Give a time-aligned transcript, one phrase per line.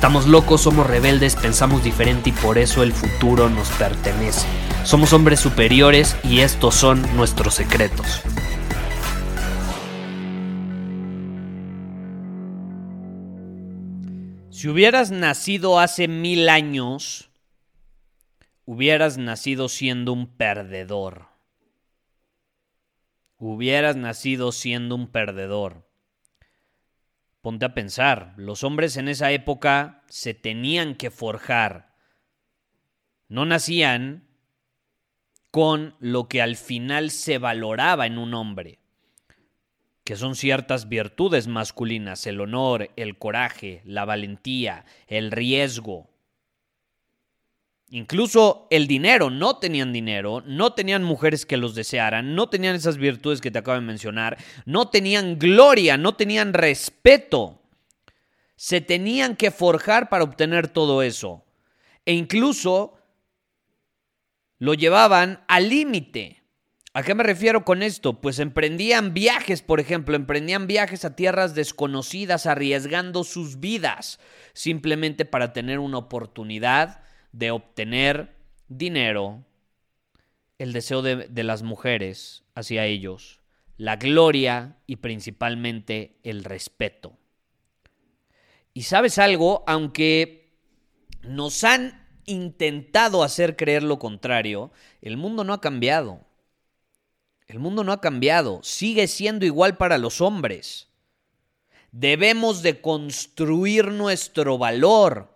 [0.00, 4.48] Estamos locos, somos rebeldes, pensamos diferente y por eso el futuro nos pertenece.
[4.82, 8.22] Somos hombres superiores y estos son nuestros secretos.
[14.48, 17.30] Si hubieras nacido hace mil años,
[18.64, 21.26] hubieras nacido siendo un perdedor.
[23.36, 25.89] Hubieras nacido siendo un perdedor.
[27.40, 31.96] Ponte a pensar, los hombres en esa época se tenían que forjar.
[33.28, 34.28] No nacían
[35.50, 38.78] con lo que al final se valoraba en un hombre,
[40.04, 46.09] que son ciertas virtudes masculinas, el honor, el coraje, la valentía, el riesgo.
[47.92, 52.98] Incluso el dinero, no tenían dinero, no tenían mujeres que los desearan, no tenían esas
[52.98, 57.60] virtudes que te acabo de mencionar, no tenían gloria, no tenían respeto.
[58.54, 61.44] Se tenían que forjar para obtener todo eso.
[62.04, 62.96] E incluso
[64.58, 66.44] lo llevaban al límite.
[66.94, 68.20] ¿A qué me refiero con esto?
[68.20, 74.20] Pues emprendían viajes, por ejemplo, emprendían viajes a tierras desconocidas, arriesgando sus vidas,
[74.52, 77.02] simplemente para tener una oportunidad
[77.32, 78.36] de obtener
[78.68, 79.44] dinero,
[80.58, 83.40] el deseo de, de, las mujeres hacia ellos,
[83.76, 87.16] la gloria y principalmente el respeto.
[88.74, 90.52] Y sabes algo, aunque
[91.22, 94.70] nos han intentado hacer creer lo contrario,
[95.02, 96.24] el mundo no ha cambiado.
[97.46, 100.88] El mundo no ha cambiado, sigue siendo igual para los hombres.
[101.90, 105.34] Debemos de construir nuestro valor.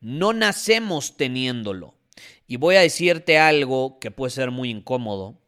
[0.00, 1.94] No nacemos teniéndolo.
[2.46, 5.40] Y voy a decirte algo que puede ser muy incómodo.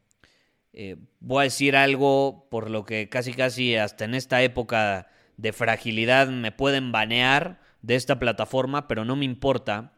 [0.73, 5.53] Eh, voy a decir algo por lo que casi casi hasta en esta época de
[5.53, 9.95] fragilidad me pueden banear de esta plataforma, pero no me importa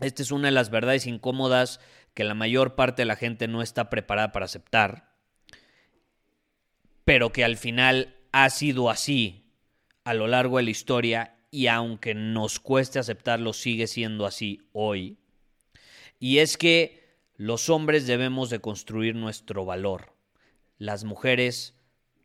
[0.00, 1.80] esta es una de las verdades incómodas
[2.14, 5.14] que la mayor parte de la gente no está preparada para aceptar,
[7.04, 9.54] pero que al final ha sido así
[10.04, 15.16] a lo largo de la historia y aunque nos cueste aceptarlo, sigue siendo así hoy.
[16.20, 20.12] Y es que los hombres debemos de construir nuestro valor.
[20.76, 21.74] Las mujeres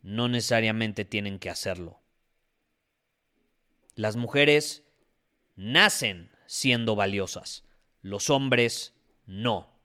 [0.02, 2.02] no necesariamente tienen que hacerlo.
[3.96, 4.84] Las mujeres
[5.56, 7.64] nacen siendo valiosas.
[8.02, 9.80] Los hombres no.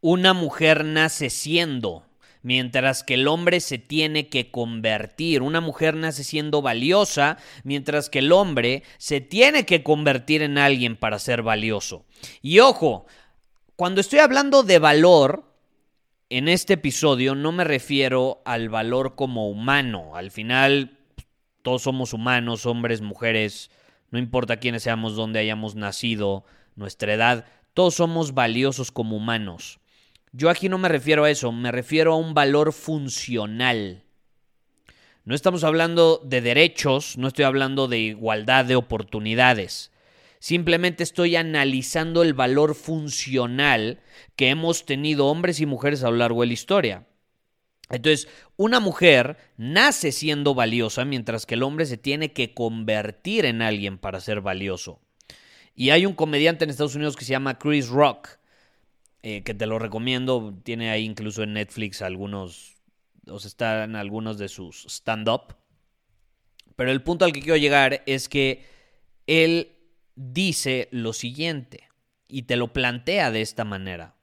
[0.00, 2.07] Una mujer nace siendo,
[2.42, 5.42] mientras que el hombre se tiene que convertir.
[5.42, 10.96] Una mujer nace siendo valiosa, mientras que el hombre se tiene que convertir en alguien
[10.96, 12.04] para ser valioso.
[12.42, 13.06] Y ojo,
[13.76, 15.44] cuando estoy hablando de valor,
[16.30, 20.14] en este episodio no me refiero al valor como humano.
[20.14, 20.98] Al final,
[21.62, 23.70] todos somos humanos, hombres, mujeres,
[24.10, 26.44] no importa quiénes seamos, dónde hayamos nacido,
[26.76, 29.80] nuestra edad, todos somos valiosos como humanos.
[30.32, 34.04] Yo aquí no me refiero a eso, me refiero a un valor funcional.
[35.24, 39.92] No estamos hablando de derechos, no estoy hablando de igualdad de oportunidades.
[40.38, 44.00] Simplemente estoy analizando el valor funcional
[44.36, 47.06] que hemos tenido hombres y mujeres a lo largo de la historia.
[47.90, 53.62] Entonces, una mujer nace siendo valiosa mientras que el hombre se tiene que convertir en
[53.62, 55.00] alguien para ser valioso.
[55.74, 58.28] Y hay un comediante en Estados Unidos que se llama Chris Rock,
[59.22, 62.76] eh, que te lo recomiendo, tiene ahí incluso en Netflix algunos,
[63.26, 65.56] o sea, están algunos de sus stand-up.
[66.76, 68.64] Pero el punto al que quiero llegar es que
[69.26, 69.76] él
[70.14, 71.88] dice lo siguiente,
[72.28, 74.14] y te lo plantea de esta manera.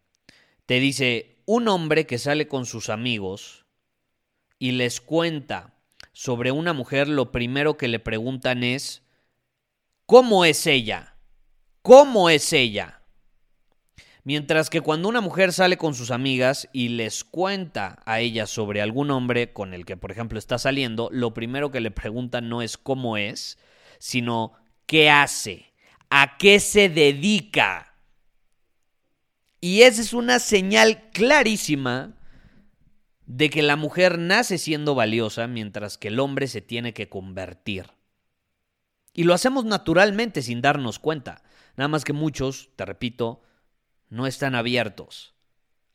[0.66, 3.66] Te dice, un hombre que sale con sus amigos
[4.60, 5.74] y les cuenta
[6.14, 9.04] sobre una mujer, lo primero que le preguntan es,
[10.06, 11.18] ¿cómo es ella?
[11.82, 13.02] ¿Cómo es ella?
[14.25, 18.81] Mientras que cuando una mujer sale con sus amigas y les cuenta a ella sobre
[18.81, 22.63] algún hombre con el que, por ejemplo, está saliendo, lo primero que le preguntan no
[22.63, 23.60] es cómo es,
[24.00, 24.54] sino
[24.88, 25.74] qué hace,
[26.10, 27.94] a qué se dedica.
[29.62, 32.16] Y esa es una señal clarísima
[33.27, 37.92] de que la mujer nace siendo valiosa mientras que el hombre se tiene que convertir.
[39.13, 41.44] Y lo hacemos naturalmente sin darnos cuenta.
[41.77, 43.44] Nada más que muchos, te repito,
[44.10, 45.36] no están abiertos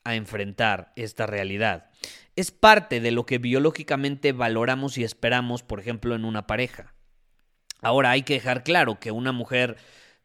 [0.04, 1.90] a enfrentar esta realidad.
[2.36, 6.94] Es parte de lo que biológicamente valoramos y esperamos, por ejemplo, en una pareja.
[7.82, 9.76] Ahora hay que dejar claro que una mujer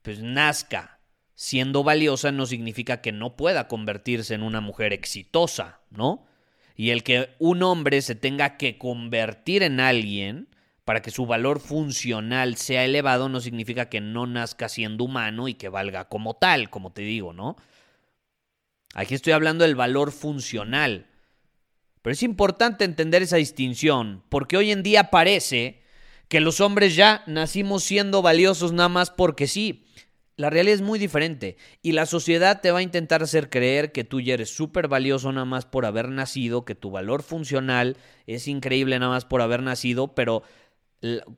[0.02, 1.00] pues nazca
[1.36, 6.26] siendo valiosa no significa que no pueda convertirse en una mujer exitosa, ¿no?
[6.76, 10.50] Y el que un hombre se tenga que convertir en alguien
[10.84, 15.56] para que su valor funcional sea elevado no significa que no nazca siendo humano y
[15.56, 17.56] que valga como tal, como te digo, ¿no?
[18.96, 21.08] Aquí estoy hablando del valor funcional.
[22.02, 25.82] Pero es importante entender esa distinción, porque hoy en día parece
[26.30, 29.86] que los hombres ya nacimos siendo valiosos nada más porque sí.
[30.38, 34.04] La realidad es muy diferente y la sociedad te va a intentar hacer creer que
[34.04, 38.48] tú ya eres súper valioso nada más por haber nacido, que tu valor funcional es
[38.48, 40.44] increíble nada más por haber nacido, pero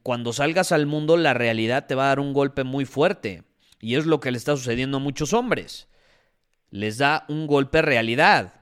[0.04, 3.44] cuando salgas al mundo la realidad te va a dar un golpe muy fuerte
[3.80, 5.88] y es lo que le está sucediendo a muchos hombres.
[6.70, 8.54] Les da un golpe realidad.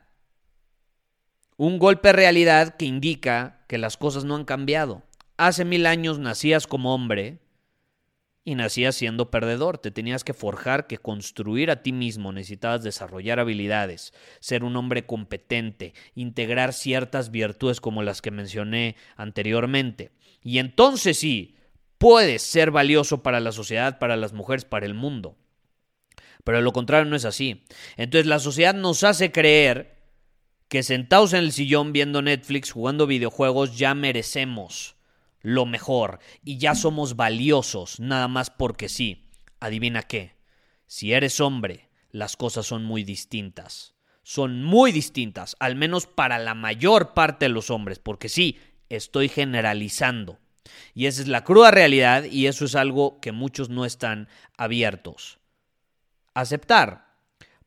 [1.57, 5.03] Un golpe realidad que indica que las cosas no han cambiado.
[5.37, 7.39] Hace mil años nacías como hombre,
[8.45, 9.79] y nacías siendo perdedor.
[9.79, 12.31] Te tenías que forjar, que construir a ti mismo.
[12.31, 20.11] Necesitabas desarrollar habilidades, ser un hombre competente, integrar ciertas virtudes como las que mencioné anteriormente.
[20.41, 21.57] Y entonces sí,
[21.97, 25.35] puedes ser valioso para la sociedad, para las mujeres, para el mundo.
[26.45, 27.65] Pero lo contrario no es así.
[27.97, 29.97] Entonces la sociedad nos hace creer
[30.69, 34.95] que sentados en el sillón viendo Netflix, jugando videojuegos, ya merecemos
[35.42, 39.31] lo mejor y ya somos valiosos nada más porque sí.
[39.59, 40.36] Adivina qué.
[40.86, 43.95] Si eres hombre, las cosas son muy distintas.
[44.21, 48.59] Son muy distintas, al menos para la mayor parte de los hombres, porque sí,
[48.89, 50.39] estoy generalizando.
[50.94, 54.27] Y esa es la cruda realidad y eso es algo que muchos no están
[54.57, 55.39] abiertos
[56.35, 57.15] aceptar.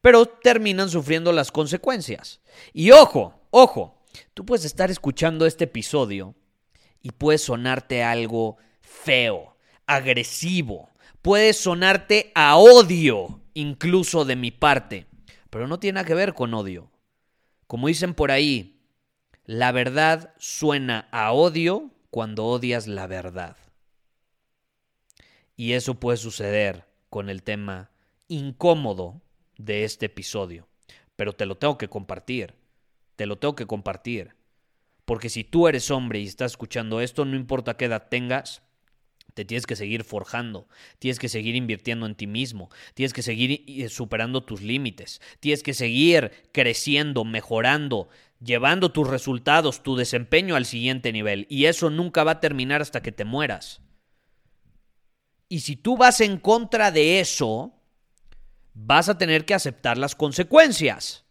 [0.00, 2.40] Pero terminan sufriendo las consecuencias.
[2.72, 4.04] Y ojo, ojo,
[4.34, 6.36] tú puedes estar escuchando este episodio
[7.02, 9.56] y puede sonarte algo feo,
[9.86, 10.90] agresivo,
[11.22, 15.06] puede sonarte a odio incluso de mi parte,
[15.50, 16.90] pero no tiene nada que ver con odio.
[17.66, 18.80] Como dicen por ahí,
[19.44, 23.56] la verdad suena a odio cuando odias la verdad.
[25.56, 27.90] Y eso puede suceder con el tema
[28.28, 29.20] incómodo
[29.56, 30.68] de este episodio.
[31.16, 32.54] Pero te lo tengo que compartir.
[33.16, 34.36] Te lo tengo que compartir.
[35.04, 38.62] Porque si tú eres hombre y estás escuchando esto, no importa qué edad tengas,
[39.34, 43.64] te tienes que seguir forjando, tienes que seguir invirtiendo en ti mismo, tienes que seguir
[43.68, 48.08] eh, superando tus límites, tienes que seguir creciendo, mejorando,
[48.40, 51.46] llevando tus resultados, tu desempeño al siguiente nivel.
[51.48, 53.80] Y eso nunca va a terminar hasta que te mueras.
[55.48, 57.77] Y si tú vas en contra de eso,
[58.80, 61.24] vas a tener que aceptar las consecuencias.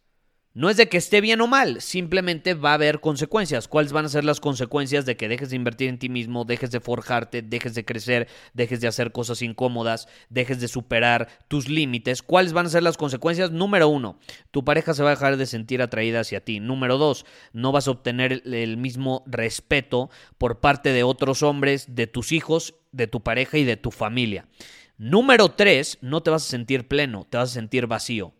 [0.54, 3.68] No es de que esté bien o mal, simplemente va a haber consecuencias.
[3.68, 6.72] ¿Cuáles van a ser las consecuencias de que dejes de invertir en ti mismo, dejes
[6.72, 12.24] de forjarte, dejes de crecer, dejes de hacer cosas incómodas, dejes de superar tus límites?
[12.24, 13.52] ¿Cuáles van a ser las consecuencias?
[13.52, 14.20] Número uno,
[14.50, 16.60] tu pareja se va a dejar de sentir atraída hacia ti.
[16.60, 22.08] Número dos, no vas a obtener el mismo respeto por parte de otros hombres, de
[22.08, 24.48] tus hijos, de tu pareja y de tu familia.
[24.98, 28.34] Número tres, no te vas a sentir pleno, te vas a sentir vacío.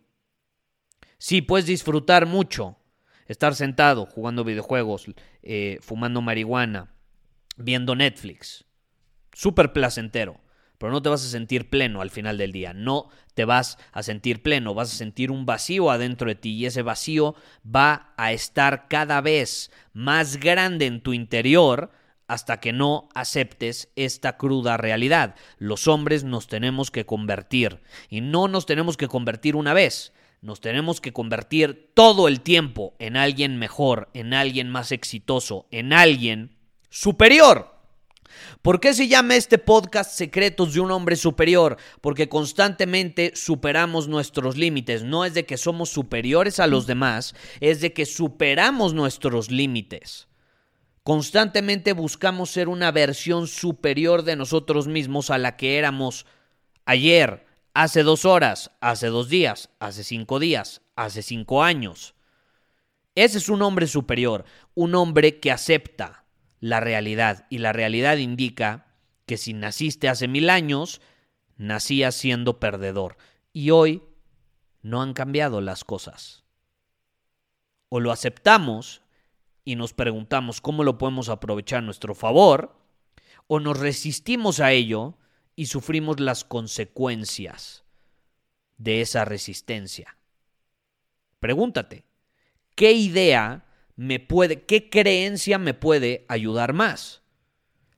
[1.18, 2.76] Sí, puedes disfrutar mucho.
[3.26, 5.06] Estar sentado jugando videojuegos,
[5.42, 6.94] eh, fumando marihuana,
[7.56, 8.64] viendo Netflix.
[9.32, 10.40] Súper placentero.
[10.78, 12.72] Pero no te vas a sentir pleno al final del día.
[12.72, 14.74] No te vas a sentir pleno.
[14.74, 16.50] Vas a sentir un vacío adentro de ti.
[16.50, 17.34] Y ese vacío
[17.64, 21.90] va a estar cada vez más grande en tu interior
[22.28, 25.34] hasta que no aceptes esta cruda realidad.
[25.58, 27.80] Los hombres nos tenemos que convertir.
[28.08, 32.94] Y no nos tenemos que convertir una vez nos tenemos que convertir todo el tiempo
[32.98, 36.56] en alguien mejor, en alguien más exitoso, en alguien
[36.90, 37.74] superior.
[38.62, 41.76] ¿Por qué se llama este podcast Secretos de un hombre superior?
[42.00, 45.02] Porque constantemente superamos nuestros límites.
[45.02, 50.27] No es de que somos superiores a los demás, es de que superamos nuestros límites.
[51.08, 56.26] Constantemente buscamos ser una versión superior de nosotros mismos a la que éramos
[56.84, 62.14] ayer, hace dos horas, hace dos días, hace cinco días, hace cinco años.
[63.14, 66.26] Ese es un hombre superior, un hombre que acepta
[66.60, 71.00] la realidad y la realidad indica que si naciste hace mil años,
[71.56, 73.16] nacías siendo perdedor.
[73.54, 74.02] Y hoy
[74.82, 76.44] no han cambiado las cosas.
[77.88, 79.00] O lo aceptamos
[79.68, 82.74] y nos preguntamos cómo lo podemos aprovechar a nuestro favor,
[83.48, 85.18] o nos resistimos a ello
[85.56, 87.84] y sufrimos las consecuencias
[88.78, 90.16] de esa resistencia.
[91.38, 92.06] Pregúntate,
[92.76, 97.20] ¿qué idea me puede, qué creencia me puede ayudar más?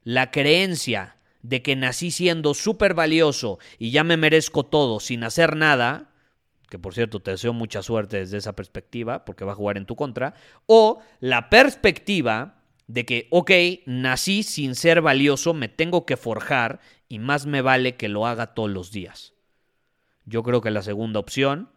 [0.03, 5.55] La creencia de que nací siendo súper valioso y ya me merezco todo sin hacer
[5.55, 6.10] nada,
[6.71, 9.87] que por cierto te deseo mucha suerte desde esa perspectiva, porque va a jugar en
[9.87, 10.35] tu contra,
[10.67, 13.51] o la perspectiva de que, ok,
[13.87, 18.55] nací sin ser valioso, me tengo que forjar y más me vale que lo haga
[18.55, 19.35] todos los días.
[20.25, 21.71] Yo creo que la segunda opción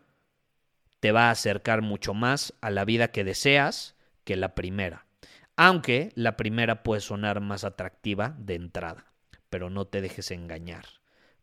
[1.00, 5.08] te va a acercar mucho más a la vida que deseas que la primera.
[5.56, 9.12] Aunque la primera puede sonar más atractiva de entrada,
[9.50, 10.86] pero no te dejes engañar.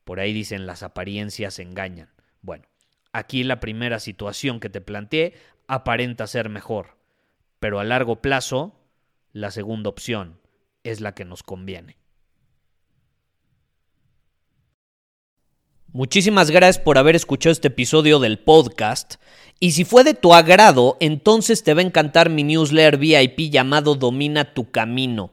[0.05, 2.11] Por ahí dicen las apariencias engañan.
[2.43, 2.65] Bueno,
[3.13, 5.35] aquí la primera situación que te planteé
[5.67, 6.97] aparenta ser mejor,
[7.59, 8.75] pero a largo plazo
[9.33, 10.41] la segunda opción
[10.83, 12.01] es la que nos conviene.
[15.93, 19.17] Muchísimas gracias por haber escuchado este episodio del podcast.
[19.59, 23.97] Y si fue de tu agrado, entonces te va a encantar mi newsletter VIP llamado
[23.97, 25.33] Domina tu Camino.